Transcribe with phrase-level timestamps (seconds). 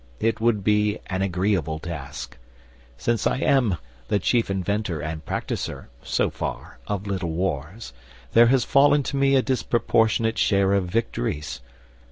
[0.19, 2.35] It would be an agreeable task.
[2.97, 3.77] Since I am
[4.07, 7.93] the chief inventor and practiser (so far) of Little Wars,
[8.33, 11.61] there has fallen to me a disproportionate share of victories.